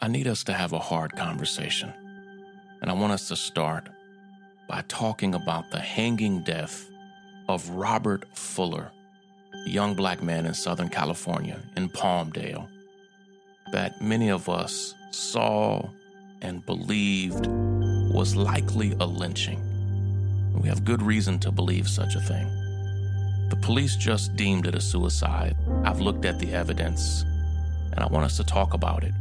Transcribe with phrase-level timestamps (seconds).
[0.00, 1.92] I need us to have a hard conversation.
[2.80, 3.88] And I want us to start
[4.68, 6.88] by talking about the hanging death
[7.48, 8.90] of Robert Fuller,
[9.66, 12.68] a young black man in Southern California, in Palmdale,
[13.72, 15.88] that many of us saw
[16.40, 17.46] and believed
[18.12, 19.60] was likely a lynching.
[20.60, 22.46] We have good reason to believe such a thing.
[23.50, 25.56] The police just deemed it a suicide.
[25.84, 27.22] I've looked at the evidence,
[27.92, 29.12] and I want us to talk about it.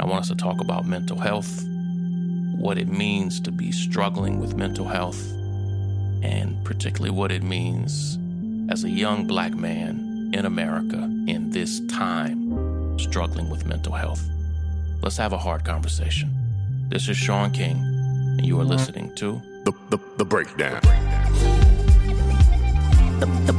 [0.00, 1.64] I want us to talk about mental health,
[2.56, 5.20] what it means to be struggling with mental health,
[6.22, 8.18] and particularly what it means
[8.70, 14.22] as a young black man in America in this time struggling with mental health.
[15.02, 16.30] Let's have a hard conversation.
[16.88, 20.80] This is Shaun King, and you are listening to The, the, the breakdown.
[23.20, 23.52] The, the,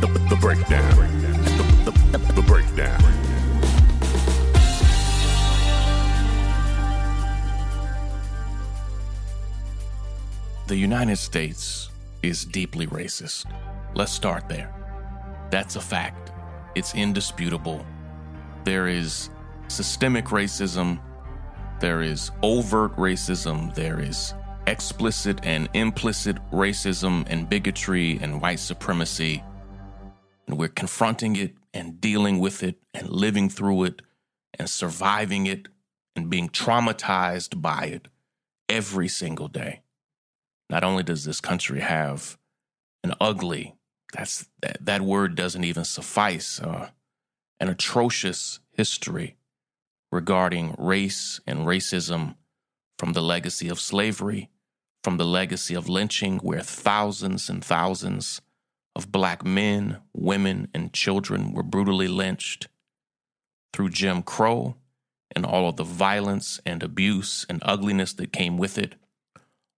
[0.00, 0.96] the, the breakdown.
[0.96, 3.27] The, the, the, the breakdown.
[10.68, 11.88] The United States
[12.22, 13.46] is deeply racist.
[13.94, 14.70] Let's start there.
[15.50, 16.30] That's a fact.
[16.74, 17.86] It's indisputable.
[18.64, 19.30] There is
[19.68, 21.00] systemic racism,
[21.80, 24.34] there is overt racism, there is
[24.66, 29.42] explicit and implicit racism and bigotry and white supremacy.
[30.46, 34.02] And we're confronting it and dealing with it and living through it
[34.58, 35.68] and surviving it
[36.14, 38.08] and being traumatized by it
[38.68, 39.80] every single day.
[40.70, 42.38] Not only does this country have
[43.02, 43.74] an ugly,
[44.12, 46.90] that's that, that word doesn't even suffice, uh,
[47.60, 49.36] an atrocious history
[50.10, 52.36] regarding race and racism
[52.98, 54.50] from the legacy of slavery,
[55.04, 58.40] from the legacy of lynching, where thousands and thousands
[58.96, 62.68] of black men, women, and children were brutally lynched,
[63.72, 64.76] through Jim Crow
[65.34, 68.94] and all of the violence and abuse and ugliness that came with it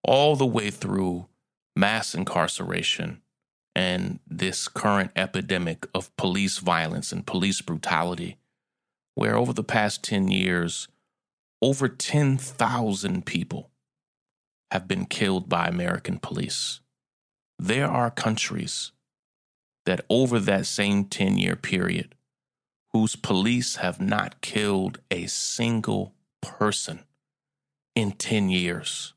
[0.02, 1.26] all the way through
[1.76, 3.22] mass incarceration
[3.74, 8.36] and this current epidemic of police violence and police brutality,
[9.14, 10.88] where over the past 10 years,
[11.62, 13.70] over 10,000 people
[14.70, 16.80] have been killed by American police.
[17.58, 18.92] There are countries
[19.86, 22.14] that over that same 10 year period,
[22.92, 27.04] whose police have not killed a single person
[27.94, 29.14] in 10 years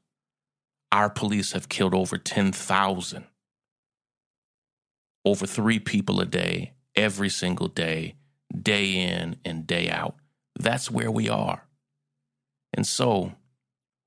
[0.93, 3.25] our police have killed over 10,000.
[5.25, 8.13] Over three people a day, every single day,
[8.55, 10.15] day in and day out.
[10.57, 11.65] That's where we are.
[12.75, 13.33] And so,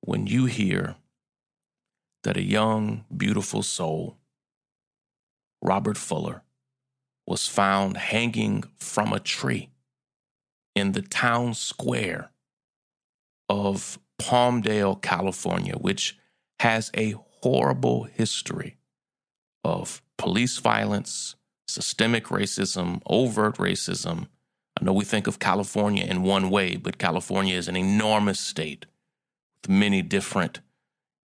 [0.01, 0.95] when you hear
[2.23, 4.19] that a young, beautiful soul,
[5.61, 6.43] Robert Fuller,
[7.27, 9.71] was found hanging from a tree
[10.77, 12.31] in the town square
[13.49, 16.17] of Palmdale, California, which
[16.61, 18.77] has a horrible history
[19.65, 21.37] of police violence,
[21.69, 24.29] systemic racism, overt racism.
[24.81, 28.87] I know we think of California in one way, but California is an enormous state
[29.63, 30.61] with many different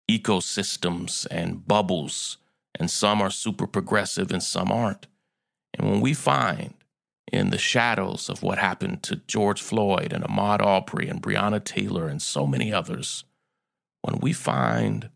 [0.09, 2.37] ecosystems and bubbles,
[2.75, 5.07] and some are super progressive and some aren't.
[5.73, 6.73] And when we find
[7.31, 12.07] in the shadows of what happened to George Floyd and Ahmaud Arbery and Breonna Taylor
[12.07, 13.23] and so many others,
[14.01, 15.09] when we find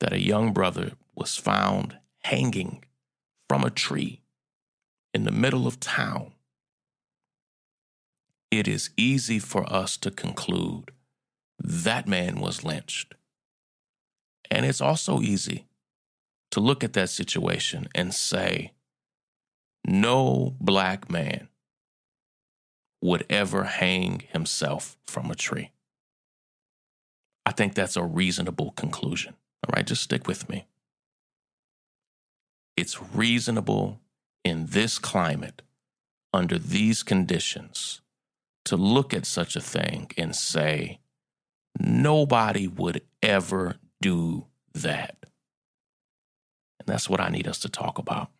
[0.00, 2.84] that a young brother was found hanging
[3.48, 4.20] from a tree
[5.14, 6.32] in the middle of town,
[8.50, 10.90] it is easy for us to conclude
[11.58, 13.14] that man was lynched.
[14.50, 15.66] And it's also easy
[16.50, 18.72] to look at that situation and say,
[19.86, 21.48] no black man
[23.02, 25.70] would ever hang himself from a tree.
[27.44, 29.34] I think that's a reasonable conclusion.
[29.66, 30.66] All right, just stick with me.
[32.76, 34.00] It's reasonable
[34.44, 35.62] in this climate,
[36.32, 38.00] under these conditions,
[38.64, 41.00] to look at such a thing and say,
[41.80, 45.16] nobody would ever do that.
[46.78, 48.30] And that's what I need us to talk about.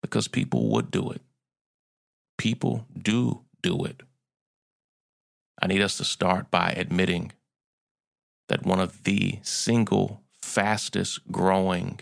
[0.00, 1.20] Because people would do it.
[2.38, 4.02] People do do it.
[5.60, 7.32] I need us to start by admitting
[8.52, 11.98] that one of the single fastest growing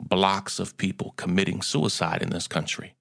[0.00, 2.96] blocks of people committing suicide in this country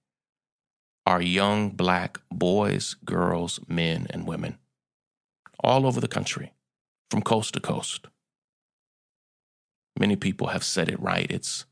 [1.07, 4.59] are young black boys, girls, men, and women
[5.63, 6.53] all over the country,
[7.09, 8.05] from coast to coast.
[9.99, 11.25] Many people have said it right.
[11.31, 11.65] It's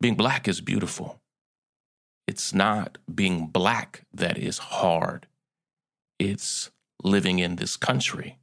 [0.00, 1.20] being black is beautiful.
[2.26, 5.28] It's not being black that is hard.
[6.18, 6.72] It's
[7.04, 8.38] living in this country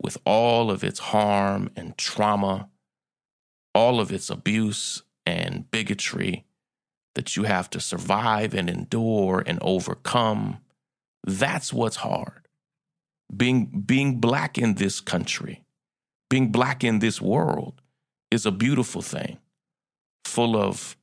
[0.00, 2.68] with all of its harm and trauma,
[3.74, 6.46] all of its abuse and bigotry
[7.14, 10.58] that you have to survive and endure and overcome.
[11.24, 12.48] That's what's hard.
[13.34, 15.64] Being, being black in this country,
[16.30, 17.80] being black in this world
[18.30, 19.38] is a beautiful thing,
[20.24, 20.96] full of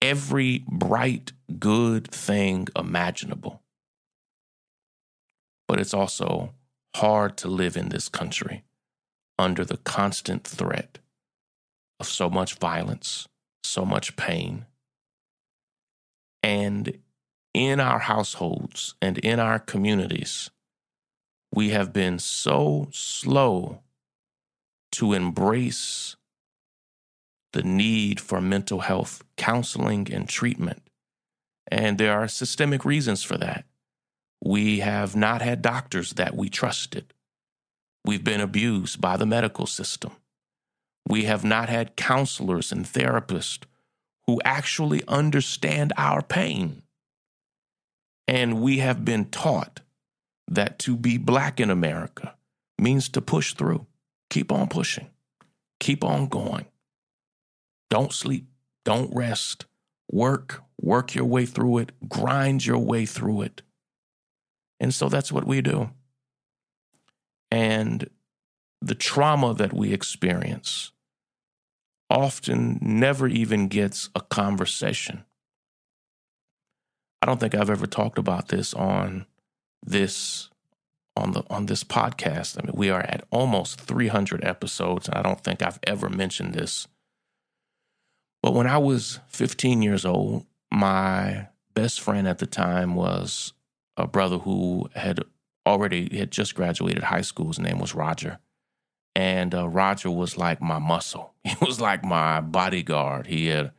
[0.00, 3.62] every bright, good thing imaginable.
[5.66, 6.54] But it's also
[6.96, 8.64] hard to live in this country
[9.38, 10.98] under the constant threat
[11.98, 13.28] of so much violence,
[13.64, 14.66] so much pain.
[16.42, 16.98] And
[17.54, 20.50] in our households and in our communities,
[21.54, 23.80] we have been so slow
[24.92, 26.16] to embrace
[27.52, 30.82] the need for mental health counseling and treatment.
[31.70, 33.64] And there are systemic reasons for that.
[34.44, 37.14] We have not had doctors that we trusted.
[38.04, 40.12] We've been abused by the medical system.
[41.08, 43.64] We have not had counselors and therapists
[44.26, 46.82] who actually understand our pain.
[48.26, 49.80] And we have been taught
[50.48, 52.34] that to be black in America
[52.78, 53.86] means to push through,
[54.28, 55.08] keep on pushing,
[55.78, 56.66] keep on going.
[57.90, 58.46] Don't sleep,
[58.84, 59.66] don't rest,
[60.10, 63.62] work, work your way through it, grind your way through it.
[64.82, 65.90] And so that's what we do.
[67.52, 68.10] And
[68.80, 70.90] the trauma that we experience
[72.10, 75.24] often never even gets a conversation.
[77.22, 79.26] I don't think I've ever talked about this on
[79.86, 80.50] this
[81.16, 82.58] on the on this podcast.
[82.60, 86.54] I mean, we are at almost 300 episodes and I don't think I've ever mentioned
[86.54, 86.88] this.
[88.42, 93.52] But when I was 15 years old, my best friend at the time was
[93.96, 95.24] a brother who had
[95.66, 97.48] already had just graduated high school.
[97.48, 98.38] His name was Roger.
[99.14, 101.34] And uh, Roger was like my muscle.
[101.44, 103.26] He was like my bodyguard.
[103.26, 103.72] He had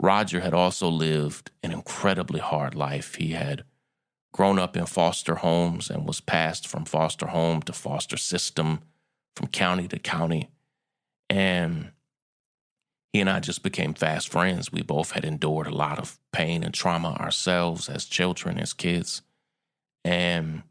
[0.00, 3.16] Roger had also lived an incredibly hard life.
[3.16, 3.64] He had
[4.32, 8.80] grown up in foster homes and was passed from foster home to foster system,
[9.36, 10.50] from county to county.
[11.28, 11.90] And
[13.12, 14.72] he and I just became fast friends.
[14.72, 19.22] We both had endured a lot of pain and trauma ourselves as children, as kids.
[20.04, 20.62] And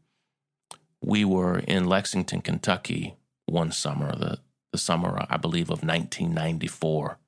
[1.02, 3.16] we were in Lexington, Kentucky
[3.46, 4.38] one summer, the,
[4.72, 7.18] the summer, I believe, of 1994.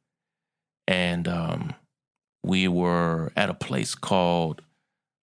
[0.87, 1.75] And um,
[2.43, 4.63] we were at a place called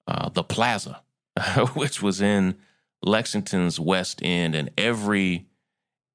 [0.07, 1.01] uh, the Plaza,
[1.73, 2.55] which was in
[3.03, 4.55] Lexington's West End.
[4.55, 5.45] And every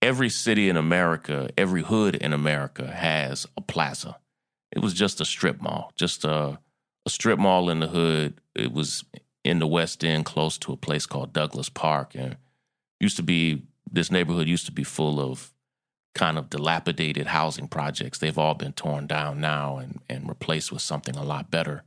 [0.04, 4.18] every city in America, every hood in America has a plaza.
[4.70, 6.58] It was just a strip mall, just a,
[7.06, 8.34] a strip mall in the hood.
[8.54, 9.04] It was
[9.44, 12.36] in the West End, close to a place called Douglas Park, and
[12.98, 15.52] used to be this neighborhood used to be full of
[16.14, 18.18] kind of dilapidated housing projects.
[18.18, 21.84] They've all been torn down now and, and replaced with something a lot better.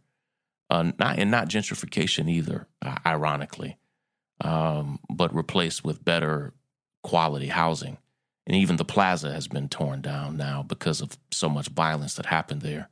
[0.70, 3.78] Uh, not and not gentrification either, uh, ironically,
[4.42, 6.54] um, but replaced with better
[7.04, 7.98] quality housing.
[8.46, 12.26] And even the plaza has been torn down now because of so much violence that
[12.26, 12.90] happened there.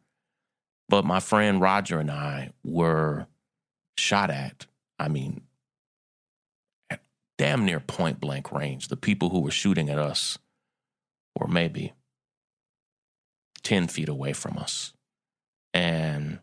[0.88, 3.28] But my friend Roger and I were
[3.98, 4.66] shot at.
[5.00, 5.42] I mean,
[6.90, 7.02] at
[7.38, 8.88] damn near point blank range.
[8.88, 10.38] The people who were shooting at us
[11.38, 11.94] were maybe
[13.64, 14.94] 10 feet away from us.
[15.74, 16.40] And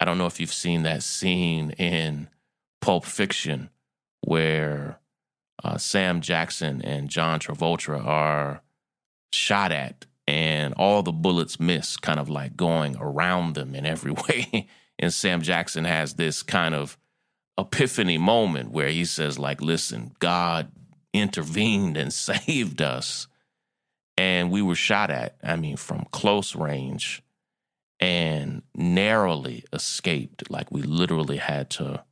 [0.00, 2.28] I don't know if you've seen that scene in
[2.80, 3.70] Pulp Fiction
[4.20, 5.00] where
[5.64, 8.62] uh, Sam Jackson and John Travolta are
[9.32, 14.12] shot at and all the bullets miss, kind of like going around them in every
[14.28, 14.68] way.
[14.98, 16.98] And Sam Jackson has this kind of
[17.58, 20.70] epiphany moment where he says, like, listen, God
[21.12, 23.26] intervened and saved us.
[24.16, 27.22] And we were shot at, I mean, from close range
[28.00, 30.50] and narrowly escaped.
[30.50, 32.04] Like, we literally had to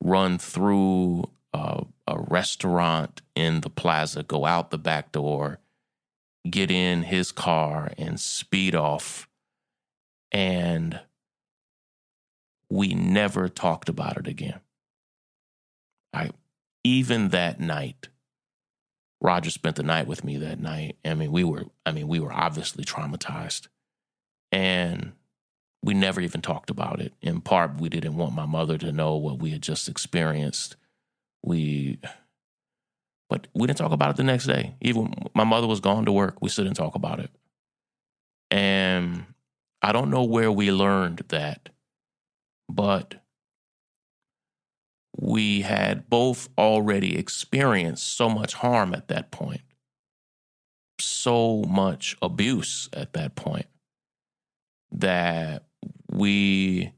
[0.00, 5.58] run through a, a restaurant in the plaza, go out the back door,
[6.48, 9.28] get in his car, and speed off.
[10.30, 11.00] And
[12.72, 14.60] we never talked about it again.
[16.14, 16.30] I
[16.82, 18.08] even that night,
[19.20, 20.96] Roger spent the night with me that night.
[21.04, 23.68] I mean, we were, I mean, we were obviously traumatized.
[24.50, 25.12] And
[25.82, 27.12] we never even talked about it.
[27.20, 30.76] In part, we didn't want my mother to know what we had just experienced.
[31.42, 31.98] We,
[33.28, 34.74] but we didn't talk about it the next day.
[34.80, 37.30] Even my mother was gone to work, we still didn't talk about it.
[38.50, 39.26] And
[39.82, 41.68] I don't know where we learned that,
[42.68, 43.22] but
[45.18, 49.60] we had both already experienced so much harm at that point,
[50.98, 53.66] so much abuse at that point,
[54.90, 55.64] that
[56.10, 56.92] we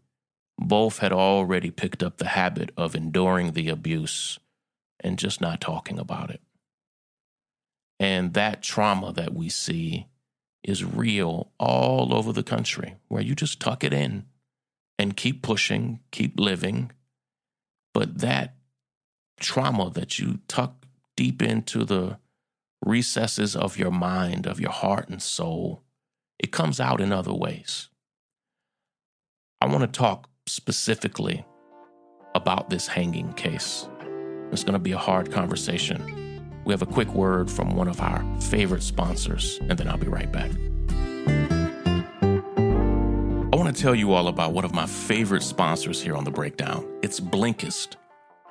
[0.59, 4.38] both had already picked up the habit of enduring the abuse
[5.00, 6.40] and just not talking about it.
[7.99, 10.06] And that trauma that we see
[10.62, 14.25] is real all over the country, where you just tuck it in
[14.98, 16.92] and keep pushing, keep living.
[17.92, 18.54] But that
[19.40, 20.86] trauma that you tuck
[21.16, 22.18] deep into the
[22.84, 25.82] recesses of your mind, of your heart and soul,
[26.38, 27.88] it comes out in other ways.
[29.60, 31.44] I want to talk specifically
[32.34, 33.88] about this hanging case.
[34.52, 36.62] It's going to be a hard conversation.
[36.64, 40.08] We have a quick word from one of our favorite sponsors, and then I'll be
[40.08, 40.50] right back.
[43.74, 46.86] Tell you all about one of my favorite sponsors here on The Breakdown.
[47.02, 47.96] It's Blinkist.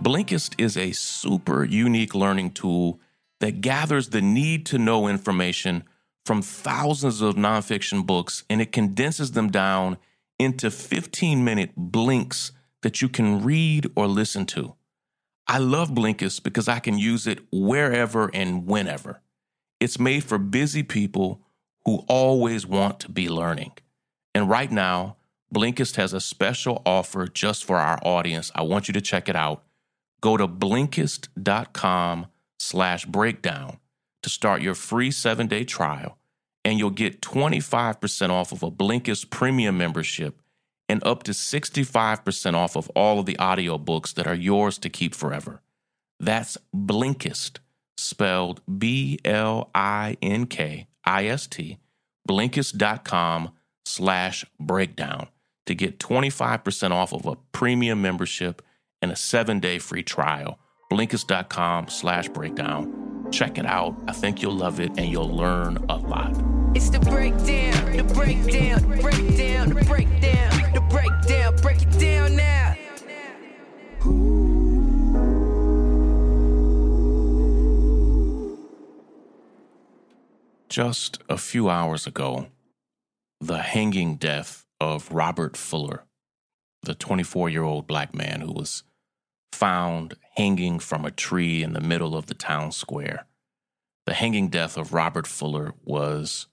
[0.01, 2.99] Blinkist is a super unique learning tool
[3.39, 5.85] that gathers the need to know information
[6.25, 9.97] from thousands of nonfiction books and it condenses them down
[10.39, 12.51] into 15 minute blinks
[12.81, 14.75] that you can read or listen to.
[15.47, 19.21] I love Blinkist because I can use it wherever and whenever.
[19.79, 21.41] It's made for busy people
[21.85, 23.71] who always want to be learning.
[24.35, 25.17] And right now,
[25.53, 28.51] Blinkist has a special offer just for our audience.
[28.55, 29.63] I want you to check it out.
[30.21, 32.27] Go to Blinkist.com
[32.59, 33.77] slash breakdown
[34.23, 36.17] to start your free seven-day trial,
[36.63, 40.41] and you'll get 25% off of a Blinkist premium membership
[40.89, 45.13] and up to 65% off of all of the audiobooks that are yours to keep
[45.13, 45.61] forever.
[46.19, 47.59] That's Blinkist,
[47.97, 51.79] spelled B L I N K I S T,
[52.27, 53.51] blinkist.com
[53.85, 55.27] slash breakdown
[55.65, 58.61] to get 25% off of a premium membership
[59.01, 60.59] and a seven day free trial.
[60.91, 63.27] Blinkist.com slash breakdown.
[63.31, 63.95] Check it out.
[64.07, 66.35] I think you'll love it and you'll learn a lot.
[66.75, 71.55] It's the breakdown, the breakdown, the breakdown, the breakdown, the breakdown.
[71.57, 72.75] Break it down now.
[80.69, 82.47] Just a few hours ago,
[83.47, 86.05] the hanging death of Robert Fuller,
[86.83, 88.83] the 24 year old black man who was
[89.51, 93.25] found hanging from a tree in the middle of the town square.
[94.05, 96.47] The hanging death of Robert Fuller was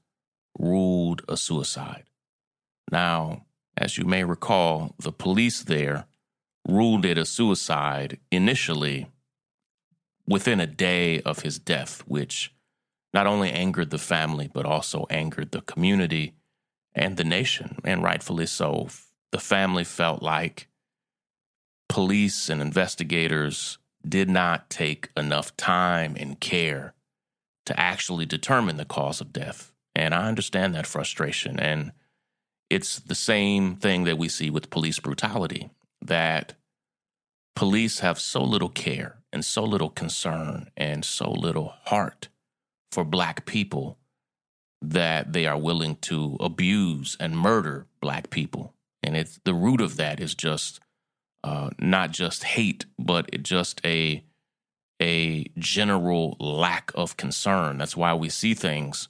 [0.59, 2.05] ruled a suicide.
[2.91, 6.07] Now, as you may recall, the police there
[6.69, 9.07] ruled it a suicide initially
[10.27, 12.53] within a day of his death, which
[13.15, 16.35] not only angered the family, but also angered the community
[16.95, 18.89] and the nation, and rightfully so.
[19.33, 20.69] The family felt like
[21.89, 26.95] police and investigators did not take enough time and care
[27.67, 29.73] to actually determine the cause of death.
[29.95, 31.61] And I understand that frustration.
[31.61, 31.93] And
[32.71, 35.71] it's the same thing that we see with police brutality
[36.01, 36.55] that
[37.55, 42.29] police have so little care and so little concern and so little heart
[42.91, 43.99] for Black people
[44.83, 48.75] that they are willing to abuse and murder Black people.
[49.03, 50.81] And it's the root of that is just
[51.43, 54.25] uh, not just hate, but just a
[55.03, 57.79] a general lack of concern.
[57.79, 59.09] That's why we see things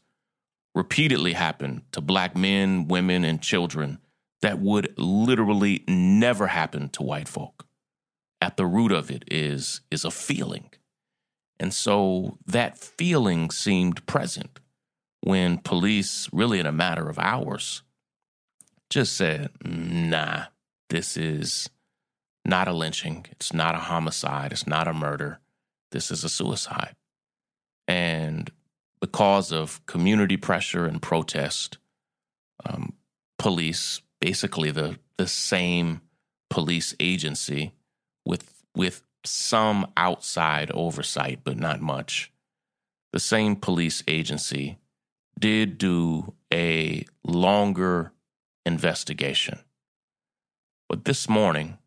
[0.73, 3.99] repeatedly happen to black men, women, and children
[4.41, 7.67] that would literally never happen to white folk.
[8.41, 10.71] At the root of it is is a feeling.
[11.59, 14.61] And so that feeling seemed present
[15.23, 17.83] when police, really in a matter of hours,
[18.89, 20.45] just said, nah,
[20.89, 21.71] this is
[22.45, 23.27] not a lynching.
[23.31, 24.53] It's not a homicide.
[24.53, 25.39] It's not a murder.
[25.93, 26.97] This is a suicide.
[27.87, 28.51] And
[29.01, 31.79] because of community pressure and protest,
[32.65, 32.95] um,
[33.39, 36.01] police, basically the, the same
[36.49, 37.73] police agency
[38.25, 42.33] with, with some outside oversight, but not much,
[43.13, 44.79] the same police agency
[45.41, 48.13] did do a longer
[48.67, 49.61] investigation.
[50.89, 51.79] But this morning,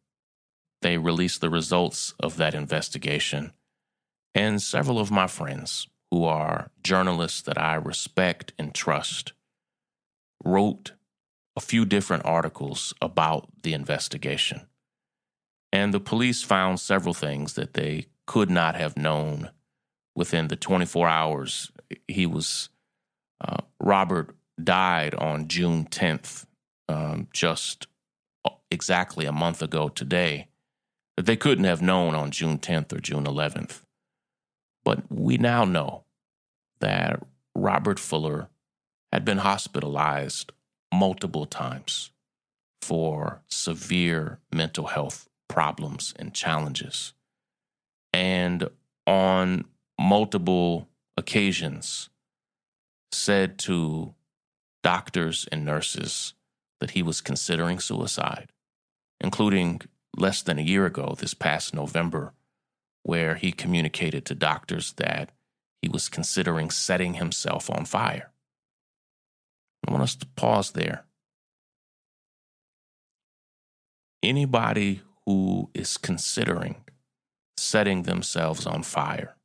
[0.81, 3.53] they released the results of that investigation
[4.35, 9.33] And several of my friends who are journalists that I respect and trust
[10.43, 10.93] wrote
[11.55, 14.67] a few different articles about the investigation.
[15.71, 19.51] And the police found several things that they could not have known
[20.15, 21.71] within the 24 hours
[22.07, 22.69] he was.
[23.41, 26.45] Uh, Robert died on June 10th,
[26.87, 27.87] um, just
[28.71, 30.47] exactly a month ago today,
[31.15, 33.81] that they couldn't have known on June 10th or June 11th.
[34.83, 36.03] But we now know
[36.79, 37.23] that
[37.55, 38.49] Robert Fuller
[39.11, 40.51] had been hospitalized
[40.93, 42.11] multiple times
[42.81, 47.13] for severe mental health problems and challenges.
[48.11, 48.69] And
[49.07, 49.65] on
[49.99, 52.09] multiple occasions,
[53.13, 54.13] said to
[54.83, 56.33] doctors and nurses
[56.79, 58.51] that he was considering suicide,
[59.21, 59.81] including
[60.17, 62.33] less than a year ago, this past November,
[63.03, 65.31] where he communicated to doctors that
[65.81, 68.31] he was considering setting himself on fire.
[69.87, 71.05] I want us to pause there.
[74.21, 76.83] Anybody who is considering
[77.57, 79.35] setting themselves on fire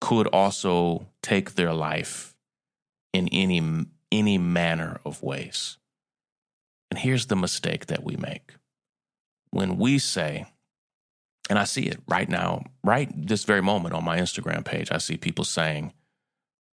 [0.00, 2.34] could also take their life
[3.12, 5.78] in any any manner of ways.
[6.90, 8.54] And here's the mistake that we make.
[9.50, 10.46] When we say,
[11.50, 14.98] and I see it right now, right this very moment on my Instagram page, I
[14.98, 15.92] see people saying,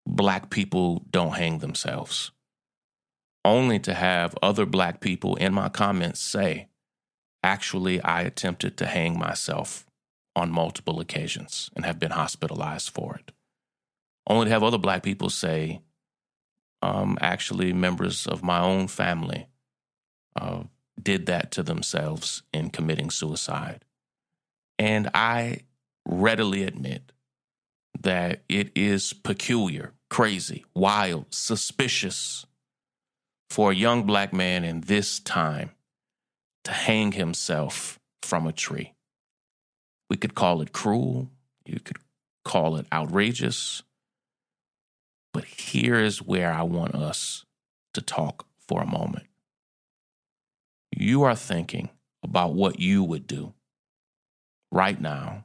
[0.07, 2.33] Black people don't hang themselves.
[3.45, 6.69] Only to have other Black people in my comments say,
[7.45, 9.87] Actually, I attempted to hang myself
[10.35, 13.33] on multiple occasions and have been hospitalized for it.
[14.27, 15.81] Only to have other Black people say,
[16.81, 19.47] um, actually, members of my own family
[20.37, 20.65] uh,
[21.01, 23.85] did that to themselves in committing suicide.
[24.79, 25.61] And I
[26.07, 27.13] readily admit
[28.01, 32.47] that it is peculiar, crazy, wild, suspicious
[33.51, 35.71] for a young black man in this time
[36.65, 38.95] to hang himself from a tree.
[40.11, 41.31] We could call it cruel,
[41.65, 41.99] you could
[42.45, 43.83] call it outrageous,
[45.33, 47.45] but here is where I want us
[47.95, 49.27] to talk for a moment
[50.97, 51.89] you are thinking
[52.23, 53.55] about what you would do
[54.71, 55.45] right now,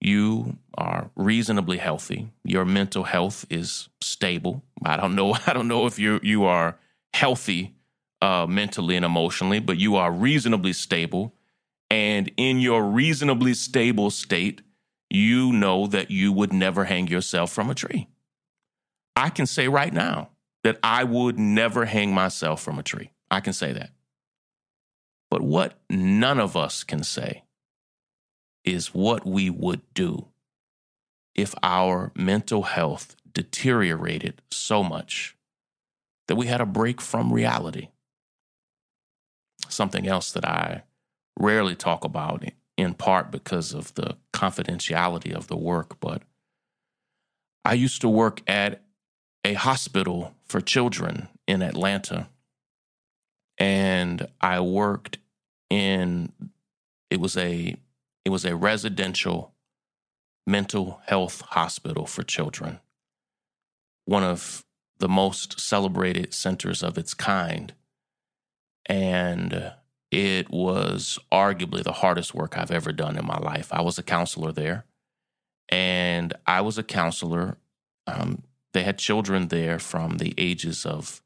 [0.00, 2.30] you are reasonably healthy.
[2.42, 4.62] Your mental health is stable.
[4.84, 5.36] I don't know.
[5.46, 6.78] I don't know if you you are
[7.12, 7.74] healthy
[8.22, 11.34] uh, mentally and emotionally, but you are reasonably stable.
[11.90, 14.62] And in your reasonably stable state,
[15.10, 18.08] you know that you would never hang yourself from a tree.
[19.16, 20.30] I can say right now
[20.62, 23.10] that I would never hang myself from a tree.
[23.30, 23.90] I can say that.
[25.30, 27.44] But what none of us can say
[28.64, 30.26] is what we would do
[31.34, 35.36] if our mental health deteriorated so much
[36.28, 37.88] that we had a break from reality.
[39.68, 40.82] Something else that I
[41.38, 46.22] rarely talk about, it, in part because of the confidentiality of the work, but
[47.64, 48.82] I used to work at
[49.44, 52.28] a hospital for children in Atlanta
[53.60, 55.18] and I worked
[55.68, 56.32] in
[57.10, 57.76] it was a
[58.24, 59.54] it was a residential
[60.46, 62.80] mental health hospital for children.
[64.06, 64.64] One of
[64.98, 67.74] the most celebrated centers of its kind.
[68.86, 69.72] And
[70.10, 73.68] it was arguably the hardest work I've ever done in my life.
[73.72, 74.84] I was a counselor there,
[75.68, 77.58] and I was a counselor.
[78.06, 78.42] Um,
[78.72, 81.22] they had children there from the ages of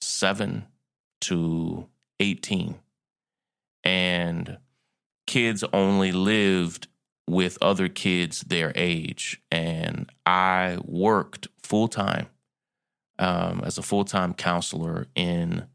[0.00, 0.66] seven
[1.22, 1.88] to
[2.20, 2.78] 18.
[3.84, 4.58] And
[5.26, 6.88] kids only lived
[7.28, 9.40] with other kids their age.
[9.50, 12.28] And I worked full time
[13.18, 15.66] um, as a full time counselor in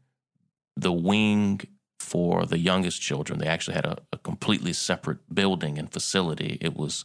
[0.80, 1.60] the wing
[1.98, 3.38] for the youngest children.
[3.38, 6.58] They actually had a, a completely separate building and facility.
[6.60, 7.04] It was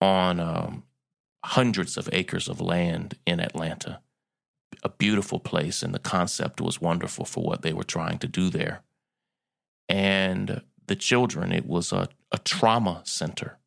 [0.00, 0.84] on um,
[1.44, 4.00] hundreds of acres of land in Atlanta
[4.82, 8.50] a beautiful place, and the concept was wonderful for what they were trying to do
[8.50, 8.82] there.
[9.88, 13.58] And the children, it was a, a trauma center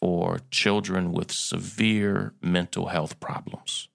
[0.00, 3.88] for children with severe mental health problems.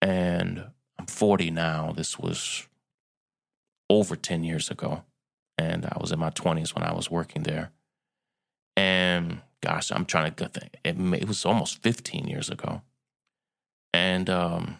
[0.00, 0.66] And
[1.08, 1.92] 40 now.
[1.96, 2.66] This was
[3.90, 5.04] over 10 years ago.
[5.56, 7.72] And I was in my 20s when I was working there.
[8.76, 12.82] And gosh, I'm trying to the, it, it was almost 15 years ago.
[13.92, 14.78] And um,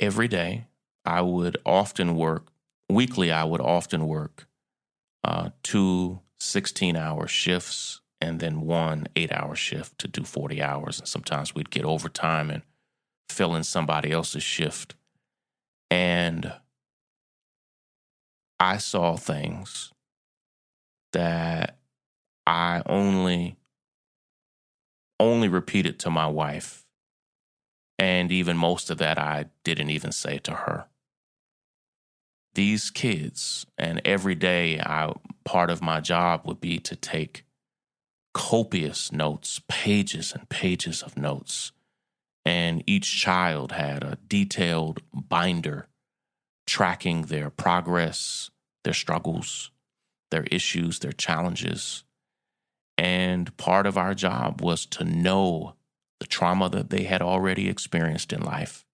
[0.00, 0.64] every day,
[1.04, 2.48] I would often work
[2.88, 4.48] weekly, I would often work
[5.22, 10.98] uh, two 16 hour shifts and then one eight hour shift to do 40 hours.
[10.98, 12.62] And sometimes we'd get overtime and
[13.28, 14.94] fill in somebody else's shift.
[15.90, 16.52] And
[18.58, 19.92] I saw things
[21.12, 21.78] that
[22.46, 23.56] I only
[25.18, 26.84] only repeated to my wife.
[27.98, 30.86] And even most of that I didn't even say to her.
[32.54, 35.12] These kids, and every day I
[35.44, 37.44] part of my job would be to take
[38.34, 41.72] copious notes, pages and pages of notes.
[42.46, 45.88] And each child had a detailed binder
[46.64, 48.50] tracking their progress,
[48.84, 49.72] their struggles,
[50.30, 52.04] their issues, their challenges.
[52.96, 55.74] And part of our job was to know
[56.20, 58.84] the trauma that they had already experienced in life.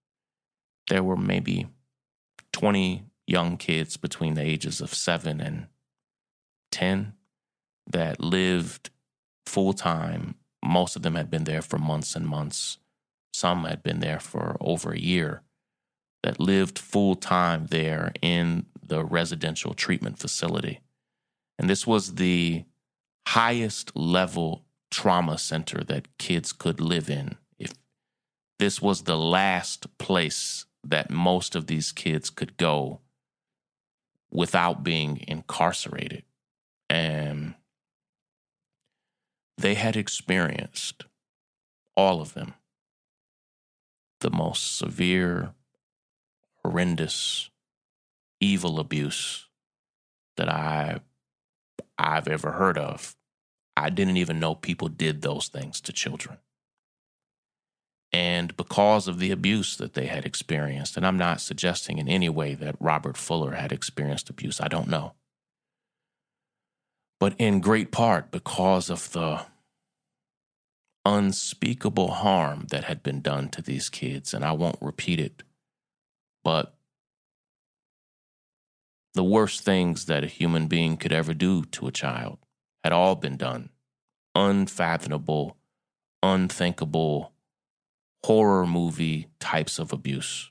[0.89, 1.69] There were maybe
[2.55, 5.67] 20 young kids between the ages of seven and
[6.71, 7.13] 10
[7.91, 8.89] that lived
[9.45, 10.37] full time.
[10.65, 12.79] Most of them had been there for months and months.
[13.33, 15.43] Some had been there for over a year
[16.23, 20.81] that lived full time there in the residential treatment facility.
[21.59, 22.65] And this was the
[23.27, 27.37] highest level trauma center that kids could live in.
[27.59, 27.73] If
[28.59, 33.01] this was the last place that most of these kids could go
[34.31, 36.25] without being incarcerated.
[36.91, 37.55] And
[39.57, 41.05] they had experienced,
[41.97, 42.55] all of them,
[44.23, 45.55] the most severe,
[46.65, 47.51] horrendous,
[48.41, 49.49] evil abuse
[50.37, 51.01] that I
[51.99, 53.15] I've ever heard of.
[53.77, 56.39] I didn't even know people did those things to children.
[58.13, 62.29] And because of the abuse that they had experienced, and I'm not suggesting in any
[62.29, 65.15] way that Robert Fuller had experienced abuse, I don't know.
[67.19, 69.47] But in great part because of the
[71.05, 75.43] unspeakable harm that had been done to these kids, and I won't repeat it,
[76.45, 76.75] but
[79.15, 82.39] the worst things that a human being could ever do to a child
[82.83, 83.69] had all been done.
[84.35, 85.59] Unfathomable,
[86.23, 87.33] unthinkable,
[88.25, 90.51] horror movie types of abuse.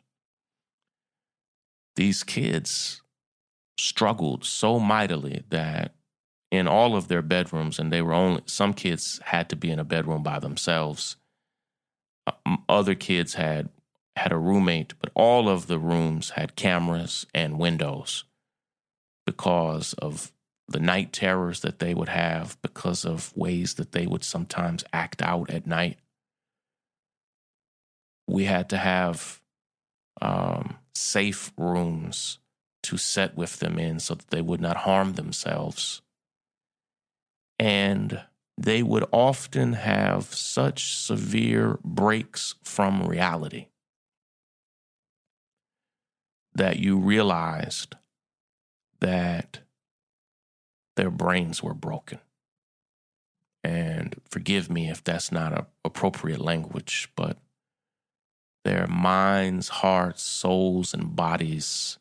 [1.96, 3.02] These kids
[3.80, 5.96] struggled so mightily that
[6.52, 9.80] in all of their bedrooms, and they were only, some kids had to be in
[9.80, 11.16] a bedroom by themselves.
[12.28, 13.70] Uh, other kids had
[14.18, 18.26] had a roommate, but all of the rooms had cameras and windows
[19.26, 20.34] because of
[20.68, 25.22] the night terrors that they would have, because of ways that they would sometimes act
[25.22, 25.98] out at night.
[28.28, 29.42] We had to have
[30.22, 32.40] um, safe rooms
[32.84, 36.02] to set with them in so that they would not harm themselves.
[37.62, 38.19] And
[38.58, 43.67] they would often have such severe breaks from reality
[46.56, 47.93] that you realized
[49.00, 49.60] that
[50.95, 52.17] their brains were broken.
[53.63, 57.38] And forgive me if that's not a appropriate language, but
[58.65, 62.00] their minds, hearts, souls, and bodies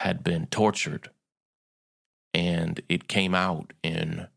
[0.00, 1.10] had been tortured.
[2.32, 4.28] And it came out in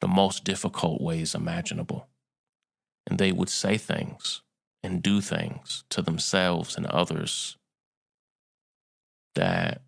[0.00, 2.08] the most difficult ways imaginable.
[3.06, 4.42] And they would say things
[4.82, 7.56] and do things to themselves and others
[9.34, 9.82] that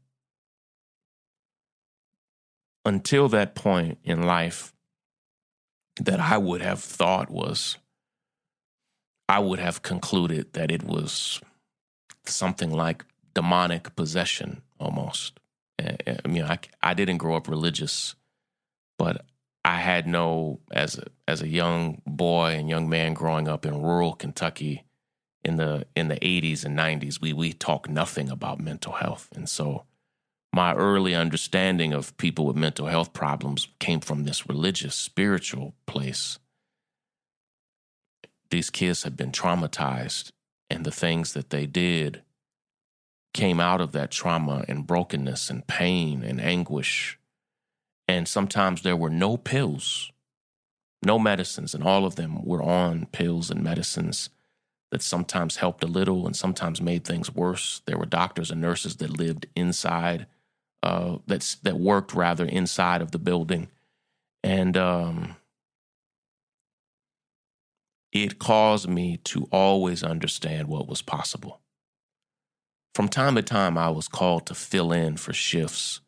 [2.85, 4.73] until that point in life
[6.01, 7.77] that I would have thought was,
[9.29, 11.41] I would have concluded that it was
[12.25, 15.39] something like demonic possession almost.
[15.79, 18.15] Eh, eh, I mean, I, I didn't grow up religious,
[18.99, 19.25] but
[19.65, 23.83] I had no as a, as a young boy and young man growing up in
[23.83, 24.85] rural Kentucky
[25.45, 29.29] in the in the 80s and 90s we we talk nothing about mental health.
[29.35, 29.85] And so
[30.53, 36.39] my early understanding of people with mental health problems came from this religious spiritual place.
[38.51, 40.31] These kids had been traumatized
[40.69, 42.23] and the things that they did
[43.33, 47.20] came out of that trauma and brokenness and pain and anguish
[48.11, 50.11] and sometimes there were no pills
[51.03, 54.29] no medicines and all of them were on pills and medicines
[54.91, 57.81] that sometimes helped a little and sometimes made things worse.
[57.87, 60.27] There were doctors and nurses that lived inside,
[60.83, 63.69] uh, that's that worked rather inside of the building,
[64.43, 65.37] and um,
[68.13, 71.61] it caused me to always understand what was possible.
[72.95, 76.01] from time to time, I was called to fill in for shifts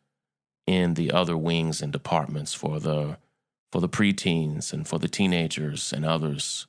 [0.66, 3.18] in the other wings and departments for the
[3.70, 6.66] for the preteens and for the teenagers and others.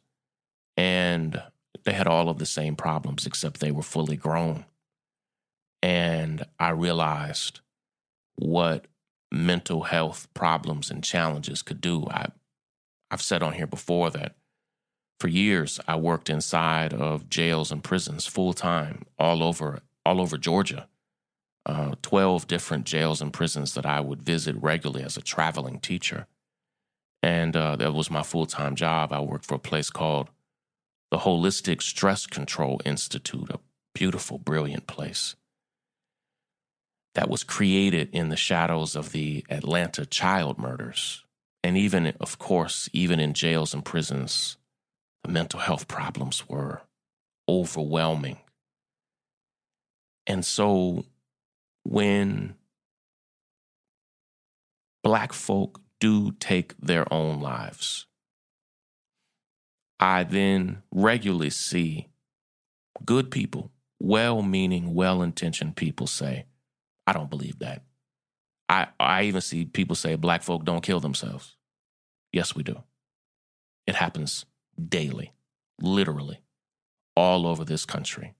[0.77, 1.41] And
[1.83, 4.65] they had all of the same problems, except they were fully grown.
[5.81, 7.59] And I realized
[8.35, 8.85] what
[9.31, 12.07] mental health problems and challenges could do.
[12.09, 12.27] I,
[13.11, 14.35] I've said on here before that
[15.19, 20.37] for years I worked inside of jails and prisons full time all over all over
[20.37, 20.87] Georgia.
[21.65, 26.27] Uh, 12 different jails and prisons that I would visit regularly as a traveling teacher.
[27.21, 29.13] And uh, that was my full time job.
[29.13, 30.29] I worked for a place called
[31.09, 33.59] the Holistic Stress Control Institute, a
[33.93, 35.35] beautiful, brilliant place
[37.15, 41.23] that was created in the shadows of the Atlanta child murders.
[41.63, 44.57] And even, of course, even in jails and prisons,
[45.23, 46.81] the mental health problems were
[47.47, 48.39] overwhelming.
[50.25, 51.05] And so
[51.83, 52.55] when
[55.03, 58.07] Black folk do take their own lives,
[59.99, 62.07] I then regularly see
[63.05, 66.45] good people, well meaning, well intentioned people say,
[67.05, 67.83] I don't believe that.
[68.69, 71.57] I, I even see people say black folk don't kill themselves.
[72.31, 72.81] Yes, we do.
[73.85, 74.45] It happens
[74.89, 75.33] daily,
[75.81, 76.39] literally,
[77.15, 78.33] all over this country.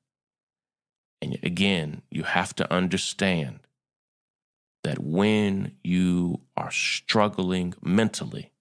[1.24, 3.60] And again, you have to understand
[4.84, 8.52] that when you are struggling mentally,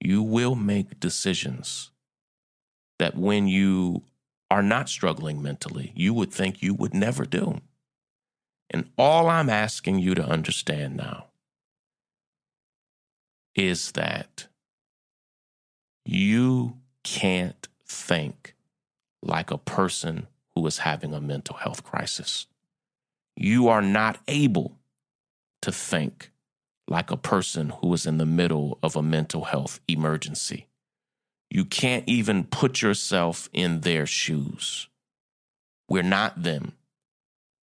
[0.00, 1.90] you will make decisions
[3.00, 4.04] that when you
[4.50, 7.60] are not struggling mentally, you would think you would never do.
[8.70, 11.26] And all I'm asking you to understand now
[13.56, 14.46] is that
[16.04, 18.54] you can't think
[19.22, 22.46] like a person who is having a mental health crisis.
[23.36, 24.78] You are not able
[25.62, 26.30] to think
[26.86, 30.66] like a person who is in the middle of a mental health emergency.
[31.50, 34.88] You can't even put yourself in their shoes.
[35.88, 36.72] We're not them.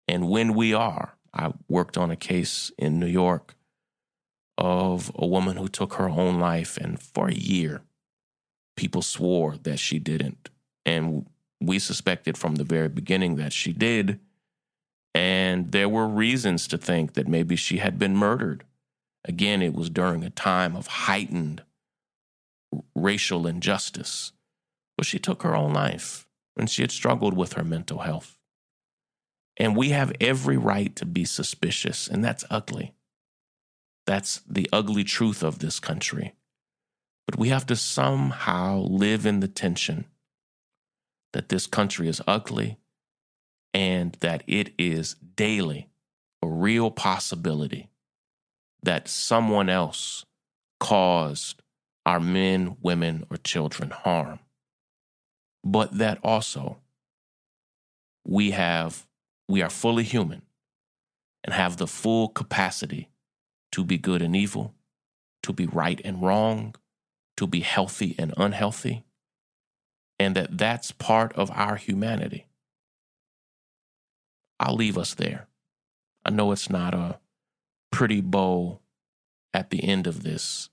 [0.07, 3.55] And when we are, I worked on a case in New York
[4.57, 7.81] of a woman who took her own life, and for a year,
[8.75, 10.49] people swore that she didn't.
[10.85, 11.27] And
[11.61, 14.19] we suspected from the very beginning that she did.
[15.13, 18.63] And there were reasons to think that maybe she had been murdered.
[19.25, 21.63] Again, it was during a time of heightened
[22.95, 24.31] racial injustice.
[24.97, 28.37] But she took her own life, and she had struggled with her mental health.
[29.57, 32.93] And we have every right to be suspicious, and that's ugly.
[34.07, 36.33] That's the ugly truth of this country.
[37.27, 40.05] But we have to somehow live in the tension
[41.33, 42.77] that this country is ugly
[43.73, 45.89] and that it is daily
[46.43, 47.89] a real possibility
[48.83, 50.25] that someone else
[50.79, 51.61] caused
[52.05, 54.39] our men, women, or children harm.
[55.63, 56.77] But that also
[58.25, 59.05] we have
[59.47, 60.41] we are fully human
[61.43, 63.09] and have the full capacity
[63.71, 64.73] to be good and evil,
[65.43, 66.73] to be right and wrong,
[67.37, 69.03] to be healthy and unhealthy,
[70.21, 72.45] and that that's part of our humanity.
[74.59, 75.47] I'll leave us there.
[76.23, 77.19] I know it's not a
[77.91, 78.79] pretty bow
[79.51, 80.69] at the end of this,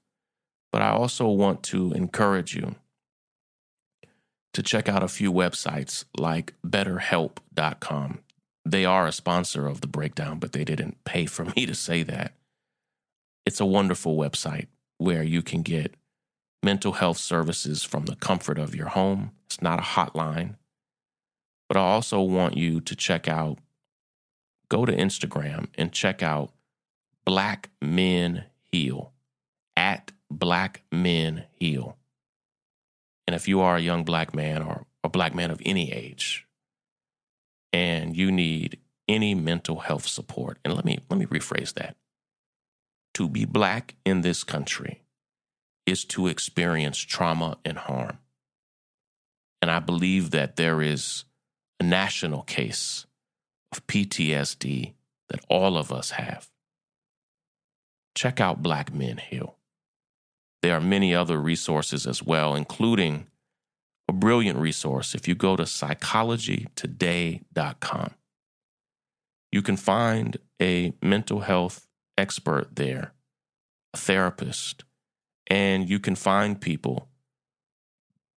[0.71, 2.75] but I also want to encourage you
[4.53, 8.19] to check out a few websites like betterhelp.com.
[8.67, 12.03] They are a sponsor of the breakdown, but they didn't pay for me to say
[12.03, 12.35] that.
[13.47, 14.67] It's a wonderful website
[14.99, 15.95] where you can get
[16.63, 19.33] mental health services from the comfort of your home.
[19.49, 20.57] It's not a hotline.
[21.69, 23.59] But I also want you to check out,
[24.69, 26.53] go to Instagram and check out
[27.25, 29.13] Black Men Heal
[29.77, 31.97] at Black Men Heal.
[33.27, 36.47] And if you are a young black man or a black man of any age,
[37.73, 41.97] and you need any mental health support, and let me let me rephrase that.
[43.15, 45.03] To be black in this country
[45.87, 48.19] is to experience trauma and harm.
[49.61, 51.25] And I believe that there is
[51.81, 53.07] a national case
[53.73, 54.95] of PTSD
[55.29, 56.49] that all of us have.
[58.15, 59.57] Check out Black Men Heal.
[60.63, 63.27] There are many other resources as well, including
[64.09, 68.15] a brilliant resource if you go to psychologytoday.com.
[69.53, 73.13] You can find a mental health expert there,
[73.95, 74.85] a therapist,
[75.47, 77.09] and you can find people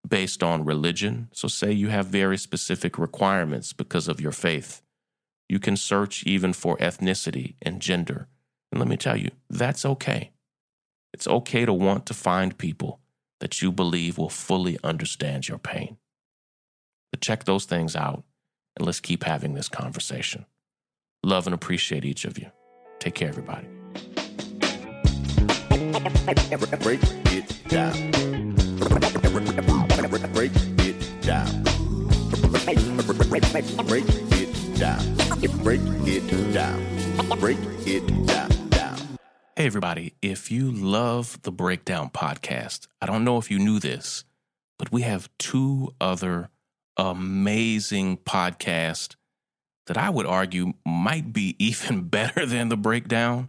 [0.08, 1.30] based on religion.
[1.34, 4.82] So, say you have very specific requirements because of your faith.
[5.48, 8.28] You can search even for ethnicity and gender.
[8.72, 10.32] And let me tell you, that's okay.
[11.14, 13.02] It's okay to want to find people
[13.42, 15.98] that you believe will fully understand your pain.
[17.12, 18.24] But check those things out
[18.78, 20.46] and let's keep having this conversation.
[21.24, 22.48] Love and appreciate each of you.
[23.00, 23.68] Take care, everybody.
[26.82, 28.51] Break it down.
[29.32, 29.88] Break it down.
[29.88, 31.64] Break it down.
[35.64, 36.86] Break it down.
[37.40, 38.98] Break it down.
[39.56, 40.16] Hey, everybody.
[40.22, 44.26] If you love the Breakdown podcast, I don't know if you knew this,
[44.78, 46.50] but we have two other
[46.98, 49.16] amazing podcasts
[49.88, 53.48] that I would argue might be even better than the Breakdown.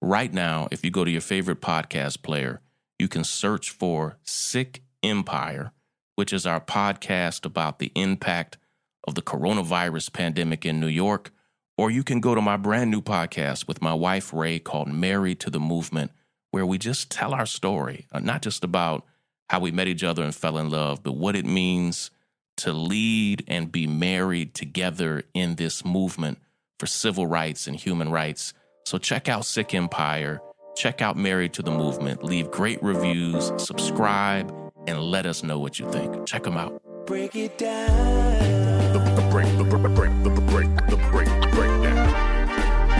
[0.00, 2.60] Right now, if you go to your favorite podcast player,
[3.00, 5.72] you can search for Sick Empire,
[6.16, 8.58] which is our podcast about the impact
[9.06, 11.30] of the coronavirus pandemic in New York.
[11.76, 15.40] Or you can go to my brand new podcast with my wife, Rai, called Married
[15.40, 16.12] to the Movement,
[16.52, 19.04] where we just tell our story, uh, not just about
[19.48, 22.10] how we met each other and fell in love, but what it means
[22.58, 26.38] to lead and be married together in this movement
[26.78, 28.54] for civil rights and human rights.
[28.86, 30.40] So check out Sick Empire,
[30.76, 34.54] check out Married to the Movement, leave great reviews, subscribe,
[34.86, 36.26] and let us know what you think.
[36.26, 36.80] Check them out.
[37.06, 38.92] Break it down.
[38.92, 42.08] The, the break, the break, the break, the break, the break, the break down.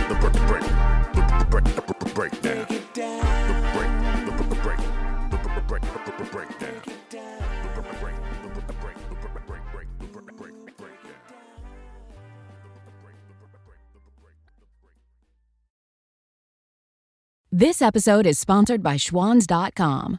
[0.09, 0.63] The break, the break,
[1.15, 1.71] the, the break, the,
[2.05, 2.49] the break it The
[2.93, 3.73] down.
[3.75, 3.93] break,
[4.27, 4.81] the, the, the break,
[5.31, 6.75] the, the break, the, the, the break down.
[6.75, 7.41] Break it down.
[7.75, 10.77] The break, the break, the, the break, the break, break, break, the break, break, break,
[10.77, 11.23] break down.
[12.85, 14.93] The break, the break, the break, the break, the break.
[17.53, 20.19] This episode is sponsored by Schwans.com.